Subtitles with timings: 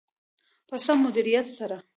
[0.67, 1.77] په سم مدیریت سره.